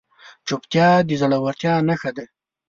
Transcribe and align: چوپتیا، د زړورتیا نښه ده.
چوپتیا، 0.47 0.87
د 1.07 1.09
زړورتیا 1.21 1.73
نښه 1.87 2.11
ده. 2.17 2.25